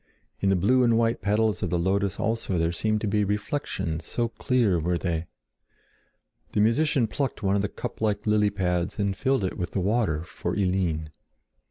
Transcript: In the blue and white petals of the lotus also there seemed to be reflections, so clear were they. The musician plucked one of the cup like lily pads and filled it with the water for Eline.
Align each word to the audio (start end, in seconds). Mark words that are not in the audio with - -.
In 0.39 0.49
the 0.49 0.55
blue 0.55 0.81
and 0.83 0.97
white 0.97 1.21
petals 1.21 1.61
of 1.61 1.69
the 1.69 1.77
lotus 1.77 2.19
also 2.19 2.57
there 2.57 2.71
seemed 2.71 3.01
to 3.01 3.07
be 3.07 3.23
reflections, 3.23 4.03
so 4.03 4.29
clear 4.29 4.79
were 4.79 4.97
they. 4.97 5.27
The 6.53 6.59
musician 6.59 7.05
plucked 7.05 7.43
one 7.43 7.55
of 7.55 7.61
the 7.61 7.69
cup 7.69 8.01
like 8.01 8.25
lily 8.25 8.49
pads 8.49 8.97
and 8.97 9.15
filled 9.15 9.43
it 9.43 9.59
with 9.59 9.73
the 9.73 9.79
water 9.79 10.23
for 10.23 10.55
Eline. 10.55 11.11